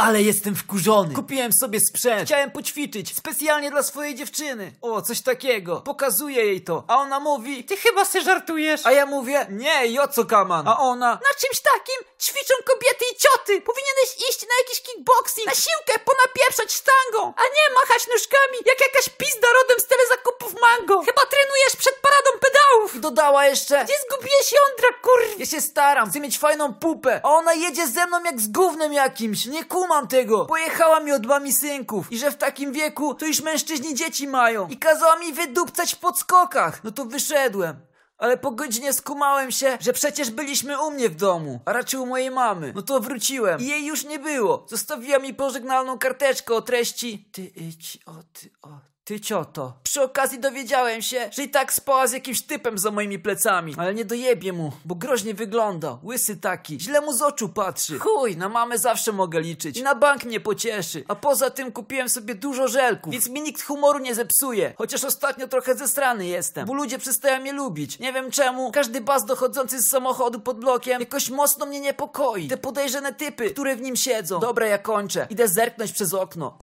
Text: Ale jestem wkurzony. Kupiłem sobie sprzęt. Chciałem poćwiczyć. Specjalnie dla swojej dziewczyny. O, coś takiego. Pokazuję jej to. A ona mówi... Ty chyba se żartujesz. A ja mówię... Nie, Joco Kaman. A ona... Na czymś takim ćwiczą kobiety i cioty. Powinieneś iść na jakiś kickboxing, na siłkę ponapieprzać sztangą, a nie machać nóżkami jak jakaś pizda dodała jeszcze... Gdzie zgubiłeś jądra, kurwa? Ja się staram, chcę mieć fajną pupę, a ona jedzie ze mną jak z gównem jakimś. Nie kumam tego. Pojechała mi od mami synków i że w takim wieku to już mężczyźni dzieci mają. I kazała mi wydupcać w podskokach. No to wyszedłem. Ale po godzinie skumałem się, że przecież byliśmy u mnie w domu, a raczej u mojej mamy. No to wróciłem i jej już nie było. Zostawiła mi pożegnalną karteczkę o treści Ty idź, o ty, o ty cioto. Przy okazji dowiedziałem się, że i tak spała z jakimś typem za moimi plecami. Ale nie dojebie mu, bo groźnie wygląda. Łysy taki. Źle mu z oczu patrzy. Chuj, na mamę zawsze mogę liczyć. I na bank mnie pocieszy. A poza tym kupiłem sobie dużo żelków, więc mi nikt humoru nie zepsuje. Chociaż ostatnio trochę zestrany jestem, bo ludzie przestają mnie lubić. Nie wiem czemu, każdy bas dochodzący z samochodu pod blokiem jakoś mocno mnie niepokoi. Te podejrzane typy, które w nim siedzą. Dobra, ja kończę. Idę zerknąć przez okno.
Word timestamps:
Ale 0.00 0.22
jestem 0.22 0.56
wkurzony. 0.56 1.14
Kupiłem 1.14 1.52
sobie 1.52 1.78
sprzęt. 1.88 2.24
Chciałem 2.26 2.50
poćwiczyć. 2.50 3.16
Specjalnie 3.16 3.70
dla 3.70 3.82
swojej 3.82 4.14
dziewczyny. 4.14 4.72
O, 4.82 5.02
coś 5.02 5.22
takiego. 5.22 5.80
Pokazuję 5.80 6.44
jej 6.44 6.64
to. 6.64 6.84
A 6.88 6.96
ona 6.96 7.20
mówi... 7.20 7.64
Ty 7.64 7.76
chyba 7.76 8.04
se 8.04 8.22
żartujesz. 8.22 8.80
A 8.86 8.92
ja 8.92 9.06
mówię... 9.06 9.46
Nie, 9.50 9.86
Joco 9.86 10.24
Kaman. 10.24 10.68
A 10.68 10.78
ona... 10.78 11.10
Na 11.10 11.34
czymś 11.40 11.60
takim 11.60 12.00
ćwiczą 12.20 12.54
kobiety 12.66 13.04
i 13.12 13.16
cioty. 13.16 13.60
Powinieneś 13.60 14.08
iść 14.30 14.42
na 14.42 14.54
jakiś 14.62 14.82
kickboxing, 14.82 15.46
na 15.46 15.54
siłkę 15.54 15.94
ponapieprzać 16.04 16.72
sztangą, 16.72 17.32
a 17.36 17.42
nie 17.42 17.74
machać 17.74 18.06
nóżkami 18.12 18.58
jak 18.66 18.80
jakaś 18.80 19.08
pizda 19.08 19.29
dodała 23.20 23.46
jeszcze... 23.46 23.84
Gdzie 23.84 23.94
zgubiłeś 24.08 24.52
jądra, 24.52 24.98
kurwa? 25.02 25.34
Ja 25.38 25.46
się 25.46 25.60
staram, 25.60 26.10
chcę 26.10 26.20
mieć 26.20 26.38
fajną 26.38 26.74
pupę, 26.74 27.20
a 27.22 27.28
ona 27.28 27.52
jedzie 27.52 27.86
ze 27.86 28.06
mną 28.06 28.24
jak 28.24 28.40
z 28.40 28.48
gównem 28.48 28.92
jakimś. 28.92 29.46
Nie 29.46 29.64
kumam 29.64 30.08
tego. 30.08 30.46
Pojechała 30.46 31.00
mi 31.00 31.12
od 31.12 31.26
mami 31.26 31.52
synków 31.52 32.12
i 32.12 32.18
że 32.18 32.30
w 32.30 32.36
takim 32.36 32.72
wieku 32.72 33.14
to 33.14 33.26
już 33.26 33.42
mężczyźni 33.42 33.94
dzieci 33.94 34.28
mają. 34.28 34.68
I 34.68 34.76
kazała 34.76 35.16
mi 35.16 35.32
wydupcać 35.32 35.94
w 35.94 35.98
podskokach. 35.98 36.84
No 36.84 36.90
to 36.90 37.04
wyszedłem. 37.04 37.76
Ale 38.18 38.36
po 38.36 38.50
godzinie 38.50 38.92
skumałem 38.92 39.50
się, 39.50 39.78
że 39.80 39.92
przecież 39.92 40.30
byliśmy 40.30 40.82
u 40.86 40.90
mnie 40.90 41.08
w 41.08 41.14
domu, 41.14 41.60
a 41.64 41.72
raczej 41.72 42.00
u 42.00 42.06
mojej 42.06 42.30
mamy. 42.30 42.72
No 42.74 42.82
to 42.82 43.00
wróciłem 43.00 43.60
i 43.60 43.66
jej 43.66 43.86
już 43.86 44.04
nie 44.04 44.18
było. 44.18 44.66
Zostawiła 44.68 45.18
mi 45.18 45.34
pożegnalną 45.34 45.98
karteczkę 45.98 46.54
o 46.54 46.62
treści 46.62 47.28
Ty 47.32 47.42
idź, 47.42 47.98
o 48.06 48.12
ty, 48.32 48.50
o 48.62 48.68
ty 49.04 49.20
cioto. 49.20 49.72
Przy 49.82 50.02
okazji 50.02 50.38
dowiedziałem 50.38 51.02
się, 51.02 51.30
że 51.32 51.42
i 51.42 51.48
tak 51.48 51.72
spała 51.72 52.06
z 52.06 52.12
jakimś 52.12 52.42
typem 52.42 52.78
za 52.78 52.90
moimi 52.90 53.18
plecami. 53.18 53.74
Ale 53.78 53.94
nie 53.94 54.04
dojebie 54.04 54.52
mu, 54.52 54.72
bo 54.84 54.94
groźnie 54.94 55.34
wygląda. 55.34 55.98
Łysy 56.04 56.36
taki. 56.36 56.80
Źle 56.80 57.00
mu 57.00 57.12
z 57.12 57.22
oczu 57.22 57.48
patrzy. 57.48 57.98
Chuj, 57.98 58.36
na 58.36 58.48
mamę 58.48 58.78
zawsze 58.78 59.12
mogę 59.12 59.40
liczyć. 59.40 59.76
I 59.78 59.82
na 59.82 59.94
bank 59.94 60.24
mnie 60.24 60.40
pocieszy. 60.40 61.04
A 61.08 61.14
poza 61.14 61.50
tym 61.50 61.72
kupiłem 61.72 62.08
sobie 62.08 62.34
dużo 62.34 62.68
żelków, 62.68 63.12
więc 63.12 63.28
mi 63.28 63.40
nikt 63.42 63.62
humoru 63.62 63.98
nie 63.98 64.14
zepsuje. 64.14 64.74
Chociaż 64.78 65.04
ostatnio 65.04 65.48
trochę 65.48 65.74
zestrany 65.74 66.26
jestem, 66.26 66.66
bo 66.66 66.74
ludzie 66.74 66.98
przestają 66.98 67.40
mnie 67.40 67.52
lubić. 67.52 67.98
Nie 67.98 68.12
wiem 68.12 68.30
czemu, 68.30 68.72
każdy 68.72 69.00
bas 69.00 69.24
dochodzący 69.24 69.82
z 69.82 69.88
samochodu 69.88 70.40
pod 70.40 70.60
blokiem 70.60 71.00
jakoś 71.00 71.30
mocno 71.30 71.66
mnie 71.66 71.80
niepokoi. 71.80 72.48
Te 72.48 72.56
podejrzane 72.56 73.12
typy, 73.14 73.50
które 73.50 73.76
w 73.76 73.80
nim 73.80 73.96
siedzą. 73.96 74.40
Dobra, 74.40 74.66
ja 74.66 74.78
kończę. 74.78 75.26
Idę 75.30 75.48
zerknąć 75.48 75.92
przez 75.92 76.14
okno. 76.14 76.58